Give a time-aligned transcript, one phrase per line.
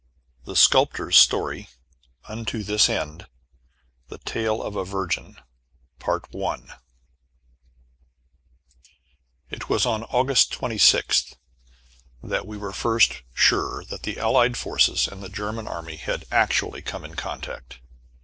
[0.47, 1.69] V THE SCULPTOR'S STORY
[2.27, 3.27] UNTO THIS END
[4.07, 5.37] THE TALE OF A VIRGIN
[9.51, 11.35] It was on August 26th
[12.23, 16.81] that we were first sure that the Allied forces and the German army had actually
[16.81, 17.77] come in contact.